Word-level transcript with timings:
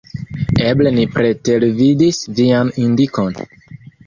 Eble 0.69 0.93
ni 0.95 1.03
pretervidis 1.17 2.23
vian 2.41 2.73
indikon. 2.87 3.39